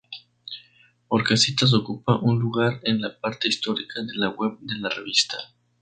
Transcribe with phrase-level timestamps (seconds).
[1.09, 5.37] Orcasitas ocupa un lugar en la parte histórica de la web de la revista.